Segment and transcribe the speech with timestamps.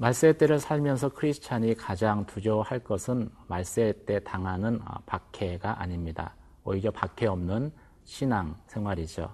[0.00, 6.34] 말세 때를 살면서 크리스찬이 가장 두려워할 것은 말세 때 당하는 아, 박해가 아닙니다.
[6.64, 7.70] 오히려 박해 없는
[8.04, 9.30] 신앙 생활이죠.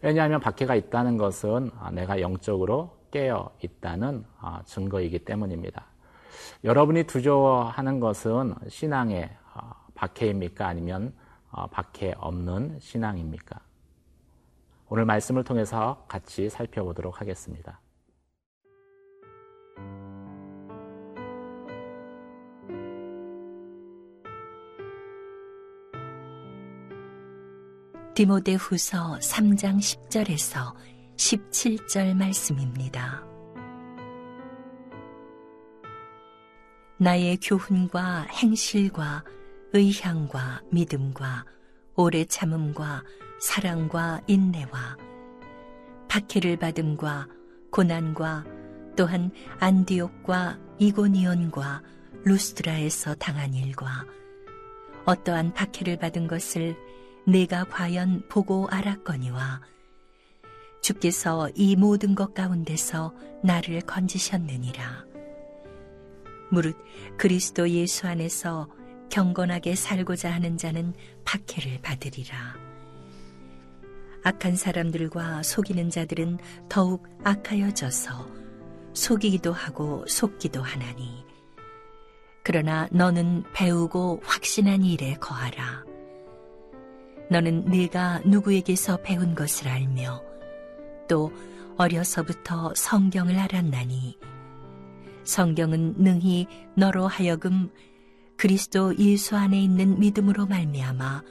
[0.00, 5.86] 왜냐하면 박해가 있다는 것은 아, 내가 영적으로 깨어 있다는 아, 증거이기 때문입니다.
[6.64, 9.30] 여러분이 두려워하는 것은 신앙의
[9.94, 10.66] 박해입니까?
[10.66, 11.14] 아니면
[11.70, 13.60] 박해 없는 신앙입니까?
[14.88, 17.78] 오늘 말씀을 통해서 같이 살펴보도록 하겠습니다.
[28.14, 30.74] 디모데 후서 3장 10절에서
[31.16, 33.24] 17절 말씀입니다.
[36.98, 39.24] 나의 교훈과 행실과
[39.72, 41.46] 의향과 믿음과
[41.96, 43.02] 오래 참음과
[43.40, 44.98] 사랑과 인내와
[46.10, 47.28] 박해를 받음과
[47.70, 48.44] 고난과
[48.94, 51.82] 또한 안디옥과 이고니온과
[52.24, 54.04] 루스드라에서 당한 일과
[55.06, 56.76] 어떠한 박해를 받은 것을
[57.26, 59.60] 내가 과연 보고 알았거니와
[60.80, 65.04] 주께서 이 모든 것 가운데서 나를 건지셨느니라.
[66.50, 66.76] 무릇
[67.16, 68.68] 그리스도 예수 안에서
[69.08, 70.94] 경건하게 살고자 하는 자는
[71.24, 72.56] 박해를 받으리라.
[74.24, 76.38] 악한 사람들과 속이는 자들은
[76.68, 78.42] 더욱 악하여져서
[78.94, 81.24] 속이기도 하고 속기도 하나니.
[82.42, 85.91] 그러나 너는 배우고 확신한 일에 거하라.
[87.32, 90.22] 너는 네가 누구에게서 배운 것을 알며
[91.08, 91.32] 또
[91.78, 94.18] 어려서부터 성경을 알았나니
[95.24, 97.70] 성경은 능히 너로 하여금
[98.36, 101.22] 그리스도 예수 안에 있는 믿음으로 말미암아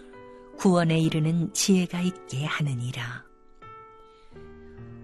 [0.58, 3.24] 구원에 이르는 지혜가 있게 하느니라.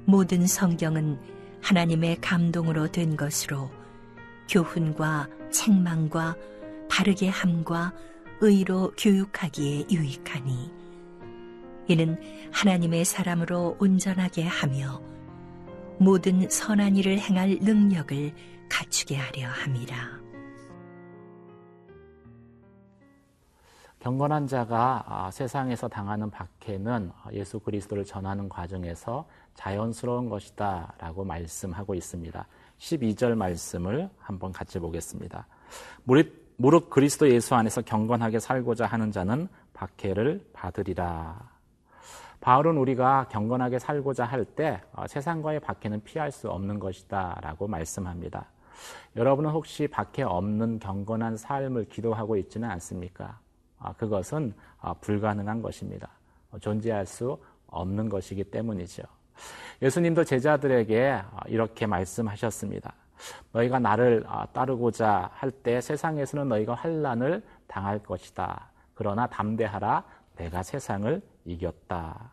[0.06, 1.20] 모든 성경은
[1.62, 3.70] 하나님의 감동으로 된 것으로
[4.50, 6.36] 교훈과 책망과
[6.90, 7.94] 바르게 함과
[8.42, 10.87] 의로 교육하기에 유익하니
[11.88, 12.18] 이는
[12.52, 15.02] 하나님의 사람으로 온전하게 하며
[16.00, 18.34] 모든 선한 일을 행할 능력을
[18.70, 20.28] 갖추게 하려 함이라.
[24.00, 32.48] 경건한 자가 아, 세상에서 당하는 박해는 예수 그리스도를 전하는 과정에서 자연스러운 것이다 라고 말씀하고 있습니다.
[32.78, 35.48] 12절 말씀을 한번 같이 보겠습니다.
[36.04, 41.57] 무릇, 무릇 그리스도 예수 안에서 경건하게 살고자 하는 자는 박해를 받으리라.
[42.40, 48.46] 바울은 우리가 경건하게 살고자 할때 어, 세상과의 박해는 피할 수 없는 것이다 라고 말씀합니다.
[49.16, 53.40] 여러분은 혹시 박해 없는 경건한 삶을 기도하고 있지는 않습니까?
[53.80, 56.10] 아, 그것은 아, 불가능한 것입니다.
[56.52, 57.38] 어, 존재할 수
[57.68, 59.04] 없는 것이기 때문이죠.
[59.82, 62.94] 예수님도 제자들에게 아, 이렇게 말씀하셨습니다.
[63.52, 64.24] 너희가 나를
[64.54, 68.70] 따르고자 할 때 세상에서는 너희가 환란을 당할 것이다.
[68.94, 70.04] 그러나 담대하라
[70.36, 72.32] 내가 세상을 이겼다.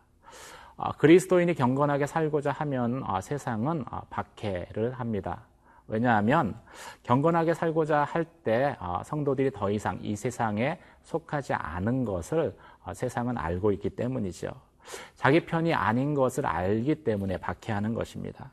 [0.77, 5.43] 아, 그리스도인이 경건하게 살고자 하면 아, 세상은 아, 박해를 합니다.
[5.87, 6.59] 왜냐하면
[7.03, 12.57] 경건하게 살고자 할 때 성도들이 더 이상 이 세상에 속하지 않은 것을
[12.93, 14.51] 세상은 알고 있기 때문이죠.
[15.15, 18.51] 자기 편이 아닌 것을 알기 때문에 박해하는 것입니다.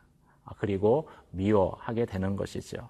[0.58, 2.88] 그리고 미워하게 되는 것이죠.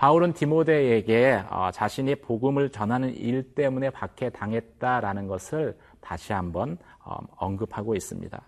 [0.00, 1.44] 바울은 디모데에게
[1.74, 8.42] 자신이 복음을 전하는 일 때문에 박해당했다라는 것을 다시 한번 어, 언급하고 있습니다.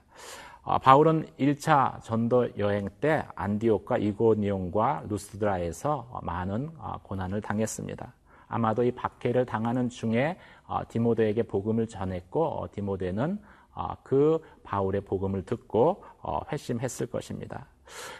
[0.62, 8.14] 어, 바울은 1차 전도 여행 때 안디옥과 이고니온과 루스드라에서 많은 어, 고난을 당했습니다.
[8.48, 10.38] 아마도 이 박해를 당하는 중에
[10.88, 13.38] 디모데에게 복음을 전했고 디모데는
[14.02, 16.04] 그 바울의 복음을 듣고
[16.50, 17.66] 회심했을 것입니다.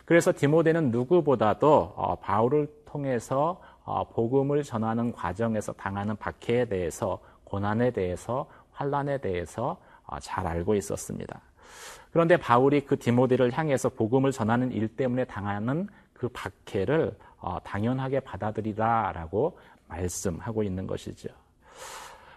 [0.06, 3.61] 그래서 디모데는 누구보다도 바울을 통해서
[4.12, 11.41] 복음을 전하는 과정에서 당하는 박해에 대해서 고난에 대해서 환란에 대해서 어, 잘 알고 있었습니다.
[12.12, 19.59] 그런데 바울이 그 디모데를 향해서 복음을 전하는 일 때문에 당하는 그 박해를 어, 당연하게 받아들이라라고
[19.88, 21.29] 말씀하고 있는 것이죠.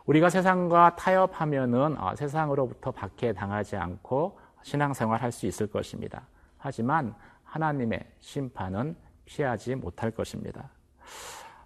[0.06, 6.22] 우리가 세상과 타협하면은 어, 세상으로부터 박해 당하지 않고 신앙생활 할 수 있을 것입니다.
[6.58, 7.14] 하지만
[7.44, 10.70] 하나님의 심판은 피하지 못할 것입니다.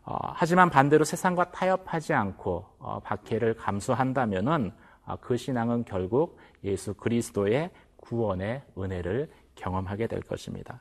[0.04, 4.72] 어, 하지만 반대로 세상과 타협하지 않고 어, 박해를 감수한다면은
[5.06, 10.80] 어, 그 신앙은 결국 예수 그리스도의 구원의 은혜를 경험하게 될 것입니다.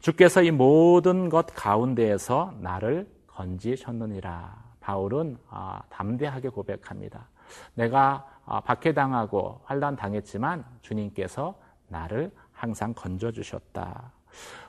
[0.00, 4.62] 주께서 이 모든 것 가운데에서 나를 건지셨느니라.
[4.80, 7.28] 바울은 아, 담대하게 고백합니다.
[7.74, 11.54] 내가 아, 박해당하고 환란 당했지만 주님께서
[11.88, 14.12] 나를 항상 건져 주셨다.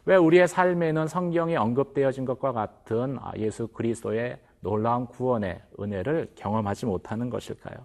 [0.05, 7.29] 왜 우리의 삶에는 성경이 언급되어진 것과 같은 아, 예수 그리스도의 놀라운 구원의 은혜를 경험하지 못하는
[7.29, 7.77] 것일까요?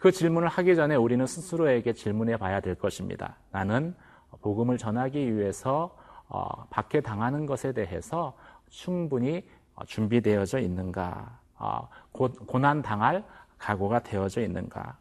[0.00, 3.36] 그 질문을 하기 전에 우리는 스스로에게 질문해 봐야 될 것입니다.
[3.50, 3.94] 나는
[4.40, 5.96] 복음을 전하기 위해서
[6.28, 8.36] 어, 받게 당하는 것에 대해서
[8.68, 9.44] 충분히
[9.86, 11.38] 준비되어져 있는가?
[11.58, 13.24] 어, 고난 당할
[13.58, 14.96] 각오가 되어져 있는가?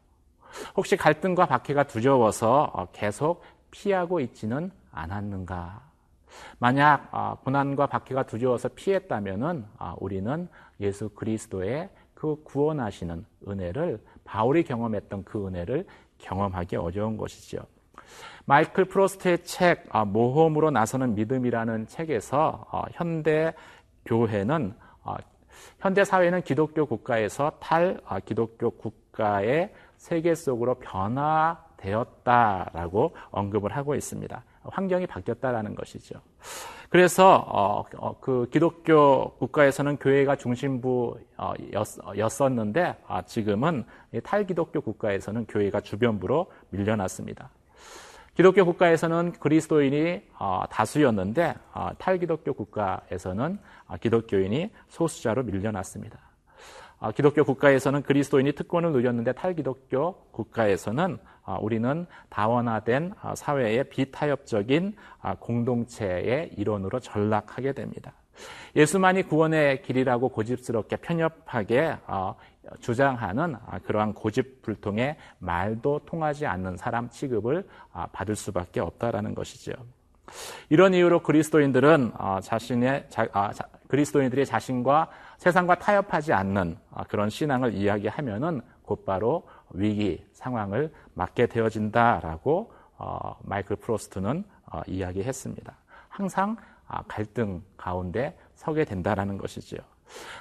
[0.76, 5.90] 혹시 갈등과 박해가 두려워서 어, 계속 피하고 있지는 않았는가?
[6.60, 10.48] 만약 어, 고난과 박해가 두려워서 피했다면은 어, 우리는
[10.80, 15.86] 예수 그리스도의 그 구원하시는 은혜를 바울이 경험했던 그 은혜를
[16.18, 17.60] 경험하기 어려운 것이죠.
[18.46, 23.54] 마이클 프로스트의 책 모험으로 나서는 믿음이라는 책에서 현대
[24.06, 24.74] 교회는
[25.80, 31.76] 현대 사회는 기독교 국가에서 탈 기독교 국가의 세계 속으로 변화되었다라고
[33.32, 34.44] 언급을 하고 있습니다.
[34.72, 36.22] 환경이 바뀌었다라는 것이죠.
[36.90, 43.86] 그래서 어, 어, 그 기독교 국가에서는 교회가 중심부였었는데 어, 아, 지금은
[44.24, 47.52] 탈기독교 국가에서는 교회가 주변부로 밀려났습니다.
[48.40, 56.29] 기독교 국가에서는 그리스도인이 어, 다수였는데 어, 탈기독교 국가에서는 어, 기독교인이 소수자로 밀려났습니다.
[57.02, 64.96] 아, 기독교 국가에서는 그리스도인이 특권을 누렸는데 탈기독교 국가에서는 아, 우리는 다원화된 아, 사회의 비타협적인
[65.40, 68.14] 공동체의 일원으로 전락하게 됩니다.
[68.76, 71.98] 예수만이 구원의 길이라고 고집스럽게 편협하게
[72.80, 77.68] 주장하는 그러한 고집불통의 말도 통하지 않는 사람 취급을
[78.14, 79.74] 받을 수밖에 없다라는 것이죠.
[80.70, 83.08] 이런 이유로 그리스도인들은 자신의
[83.90, 93.38] 그리스도인들이 자신과 세상과 타협하지 않는 아, 그런 신앙을 이야기하면은 곧바로 위기 상황을 맞게 되어진다라고 어,
[93.44, 95.76] 마이클 프로스트는 어, 이야기했습니다.
[96.08, 96.56] 항상
[96.88, 99.80] 아, 갈등 가운데 서게 된다라는 것이지요.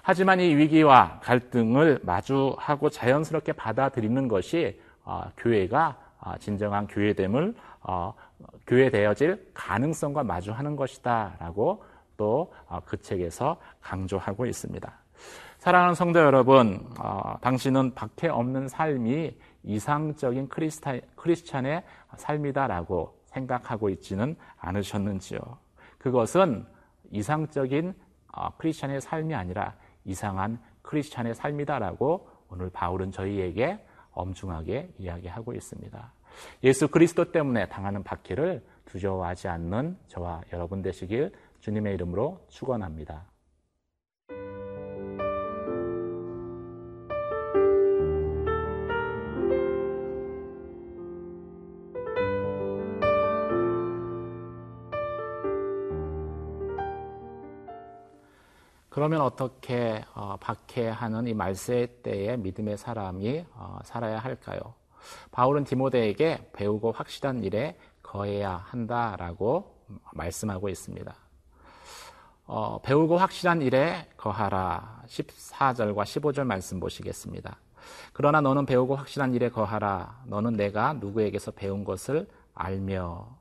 [0.02, 5.96] 하지만 이 위기와 갈등을 마주하고 자연스럽게 받아들이는 것이 어, 교회가
[6.40, 7.55] 진정한 교회됨을
[8.67, 11.82] 교회되어질 가능성과 마주하는 것이다라고
[12.19, 14.93] 또그 어, 책에서 강조하고 있습니다.
[15.58, 21.82] 사랑하는 성도 여러분, 어, 당신은 박해 없는 삶이 이상적인 크리스타, 크리스찬의
[22.17, 25.40] 삶이다라고 생각하고 있지는 않으셨는지요?
[25.99, 26.67] 그것은
[27.11, 27.94] 이상적인
[28.32, 29.75] 어, 크리스찬의 삶이 아니라
[30.05, 36.12] 이상한 크리스찬의 삶이다라고 오늘 바울은 저희에게 엄중하게 이야기하고 있습니다.
[36.62, 43.26] 예수 그리스도 때문에 당하는 박해를 두려워하지 않는 저와 여러분 되시길 주님의 이름으로 축원합니다.
[58.99, 64.75] 그러면 어떻게 어, 박해하는 이 말세 때의 믿음의 사람이 어, 살아야 할까요?
[65.31, 69.76] 바울은 디모데에게 배우고 확실한 일에 거해야 한다라고
[70.12, 71.14] 말씀하고 있습니다.
[72.47, 75.02] 어, 배우고 확실한 일에 거하라.
[75.07, 77.59] 14절과 15절 말씀 보시겠습니다.
[78.12, 80.23] 그러나 너는 배우고 확실한 일에 거하라.
[80.26, 83.37] 너는 내가 누구에게서 배운 것을 알며.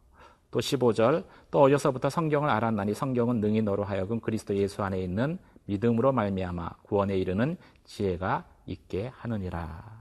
[0.51, 6.11] 또 15절 또 어려서부터 성경을 알았나니 성경은 능히 너로 하여금 그리스도 예수 안에 있는 믿음으로
[6.11, 9.96] 말미암아 구원에 이르는 지혜가 있게 하느니라.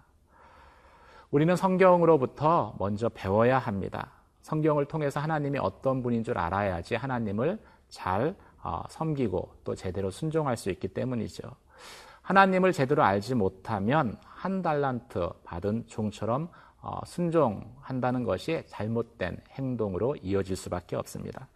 [1.30, 4.12] 우리는 성경으로부터 먼저 배워야 합니다.
[4.42, 10.71] 성경을 통해서 하나님이 어떤 분인 줄 알아야지 하나님을 잘 어, 섬기고 또 제대로 순종할 수
[10.71, 11.42] 있기 때문이죠.
[12.23, 20.97] 하나님을 제대로 알지 못하면 한 달란트 받은 종처럼 어, 순종한다는 것이 잘못된 행동으로 이어질 수밖에
[20.97, 21.49] 없습니다.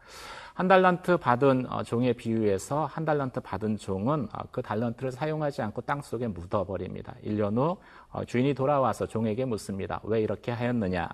[0.55, 6.03] 한 달란트 받은 어, 종의 비유에서 한 달란트 받은 종은 그 달란트를 사용하지 않고 땅
[6.03, 7.15] 속에 묻어버립니다.
[7.25, 7.79] 1년 후
[8.27, 10.01] 주인이 돌아와서 종에게 묻습니다.
[10.05, 11.09] 왜 이렇게 하였느냐?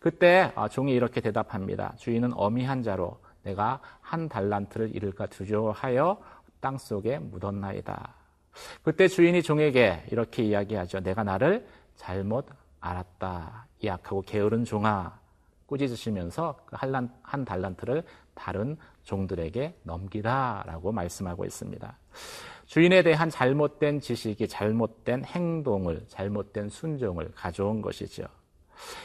[0.00, 1.94] 그때 종이 이렇게 대답합니다.
[1.96, 6.20] 주인은 어미한 자로 내가 한 달란트를 잃을까 두려워하여
[6.60, 8.14] 땅 속에 묻었나이다.
[8.82, 11.00] 그때 주인이 종에게 이렇게 이야기하죠.
[11.00, 12.46] 내가 나를 잘못
[12.82, 13.66] 알았다.
[13.80, 15.22] 이 약하고 게으른 종아.
[15.66, 21.96] 꾸짖으시면서 그 한 달란트를 다른 종들에게 넘기라 라고 말씀하고 있습니다.
[22.66, 28.24] 주인에 대한 잘못된 지식이 잘못된 행동을, 잘못된 순종을 가져온 것이죠.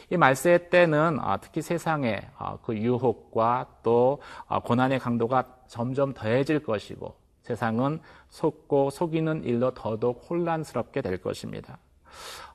[0.10, 6.64] 이 말세 때는 아, 특히 세상의 아, 그 유혹과 또 아, 고난의 강도가 점점 더해질
[6.64, 11.78] 것이고 세상은 속고 속이는 일로 더더욱 혼란스럽게 될 것입니다.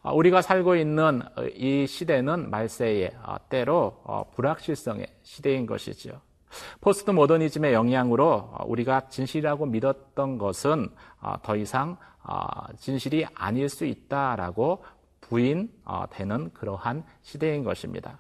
[0.03, 1.23] 우리가 살고 있는
[1.55, 3.13] 이 시대는 말세의
[3.49, 6.21] 때로 어, 불확실성의 시대인 것이죠.
[6.81, 10.91] 포스트 모더니즘의 영향으로 우리가 진실이라고 믿었던 것은
[11.43, 11.97] 더 이상
[12.77, 14.85] 진실이 아닐 수 있다라고
[15.23, 18.19] 부인되는 그러한 시대인 것입니다.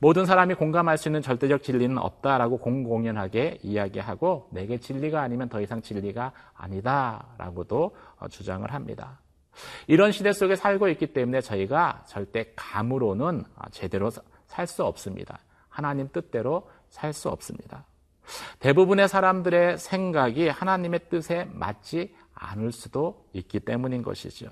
[0.00, 5.82] 모든 사람이 공감할 수 있는 절대적 진리는 없다라고 공공연하게 이야기하고 내게 진리가 아니면 더 이상
[5.82, 9.18] 진리가 아니다라고도 어, 주장을 합니다.
[9.86, 14.10] 이런 시대 속에 살고 있기 때문에 저희가 절대 감으로는 어, 제대로
[14.46, 15.38] 살 수 없습니다.
[15.68, 17.84] 하나님 뜻대로 살 수 없습니다.
[18.58, 24.48] 대부분의 사람들의 생각이 하나님의 뜻에 맞지 않을 수도 있기 때문인 것이죠.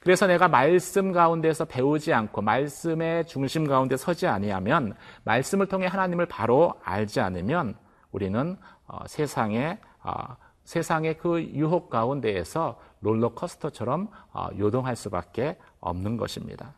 [0.00, 4.94] 그래서 내가 말씀 가운데서 배우지 않고 말씀의 중심 가운데 서지 아니하면
[5.24, 7.76] 말씀을 통해 하나님을 바로 알지 않으면
[8.12, 10.36] 우리는 어, 세상의 어,
[10.66, 16.74] 세상의 그 유혹 가운데에서 롤러코스터처럼 어, 요동할 수밖에 없는 것입니다.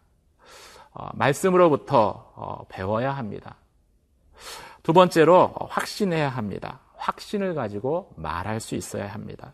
[0.93, 3.57] 어, 말씀으로부터 어, 배워야 합니다.
[4.85, 6.81] 두 번째로 확신해야 합니다.
[6.95, 9.53] 확신을 가지고 말할 수 있어야 합니다.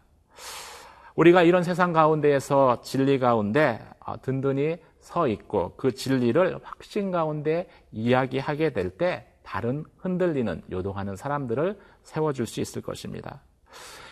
[1.15, 8.73] 우리가 이런 세상 가운데에서 진리 가운데 어, 든든히 서 있고 그 진리를 확신 가운데 이야기하게
[8.73, 13.43] 될 때 다른 흔들리는 요동하는 사람들을 세워줄 수 있을 것입니다.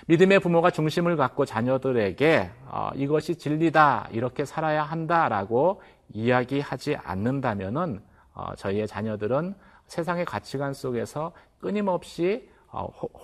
[0.07, 8.03] 믿음의 부모가 중심을 갖고 자녀들에게 어, 이것이 진리다 이렇게 살아야 한다라고 이야기하지 않는다면은
[8.35, 9.55] 어, 저희의 자녀들은
[9.87, 12.49] 세상의 가치관 속에서 끊임없이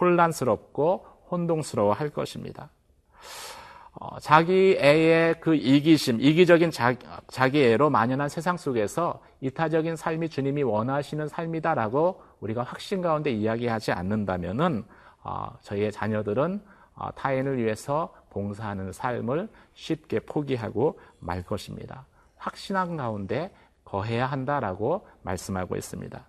[0.00, 2.70] 혼란스럽고 혼동스러워 할 것입니다.
[4.00, 6.94] 어, 자기 애의 그 이기심, 이기적인 자,
[7.26, 14.84] 자기 애로 만연한 세상 속에서 이타적인 삶이 주님이 원하시는 삶이다라고 우리가 확신 가운데 이야기하지 않는다면은
[14.84, 14.97] 어,
[15.62, 16.62] 저희의 자녀들은
[16.94, 22.06] 어, 타인을 위해서 봉사하는 삶을 쉽게 포기하고 말 것입니다.
[22.36, 26.20] 확신한 가운데 거해야 한다라고 말씀하고 있습니다.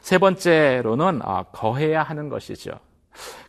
[0.00, 2.78] 세 번째로는 어, 거해야 하는 것이죠.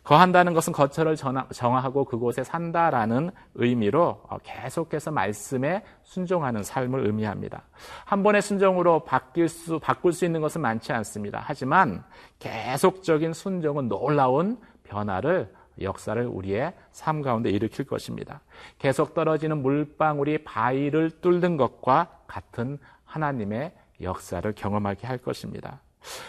[0.04, 7.62] 거한다는 것은 거처를 정하고 그곳에 산다라는 의미로 어, 계속해서 말씀에 순종하는 삶을 의미합니다.
[8.04, 11.42] 한 번의 순종으로 바뀔 수, 바꿀 수 있는 것은 많지 않습니다.
[11.44, 12.02] 하지만
[12.38, 18.40] 계속적인 순종은 놀라운 변화를 역사를 우리의 삶 가운데 일으킬 것입니다.
[18.78, 23.72] 계속 떨어지는 물방울이 바위를 뚫는 것과 같은 하나님의
[24.02, 25.80] 역사를 경험하게 할 것입니다.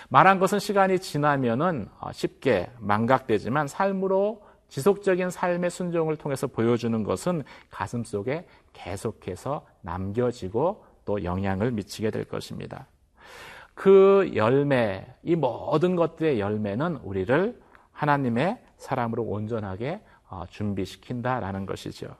[0.10, 8.04] 말한 것은 시간이 지나면은 어, 쉽게 망각되지만 삶으로 지속적인 삶의 순종을 통해서 보여주는 것은 가슴
[8.04, 12.88] 속에 계속해서 남겨지고 또 영향을 미치게 될 것입니다.
[13.74, 17.60] 그 열매, 이 모든 것들의 열매는 우리를
[17.92, 22.16] 하나님의 사람으로 온전하게 어, 준비시킨다라는 것이죠.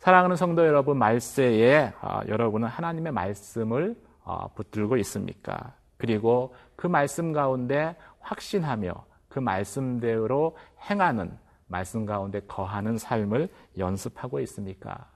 [0.00, 3.96] 사랑하는 성도 여러분, 말세에 어, 여러분은 하나님의 말씀을
[4.54, 5.74] 붙들고 있습니까?
[6.00, 10.56] 그리고 그 말씀 가운데 확신하며 그 말씀대로
[10.90, 15.10] 행하는 말씀 가운데 거하는 삶을 연습하고 있습니까?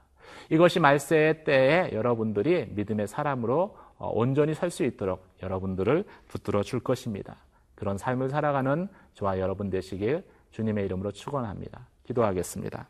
[0.50, 7.37] 이것이 말세의 때에 여러분들이 믿음의 사람으로 어, 온전히 설수 있도록 여러분들을 붙들어 줄 것입니다.
[7.75, 11.88] 그런 삶을 살아가는 저와 여러분 되시길 주님의 이름으로 축원합니다.
[12.05, 12.88] 기도하겠습니다.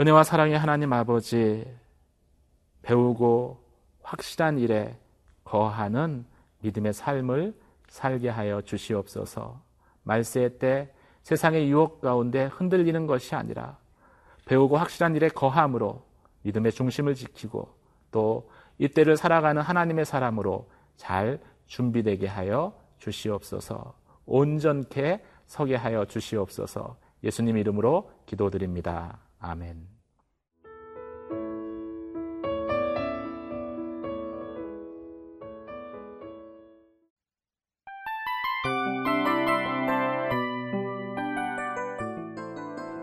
[0.00, 1.66] 은혜와 사랑의 하나님 아버지
[2.80, 3.62] 배우고
[4.02, 4.96] 확실한 일에
[5.52, 6.24] 거하는
[6.60, 7.54] 믿음의 삶을
[7.88, 9.60] 살게 하여 주시옵소서.
[10.02, 10.90] 말세 때
[11.20, 13.76] 세상의 유혹 가운데 흔들리는 것이 아니라
[14.46, 16.02] 배우고 확실한 일에 거함으로
[16.40, 17.68] 믿음의 중심을 지키고
[18.10, 23.94] 또 이때를 살아가는 하나님의 사람으로 잘 준비되게 하여 주시옵소서.
[24.24, 26.96] 온전케 서게 하여 주시옵소서.
[27.22, 29.18] 예수님 이름으로 기도드립니다.
[29.38, 29.91] 아멘.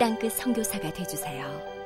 [0.00, 1.79] 땅끝 성교사가 되주세요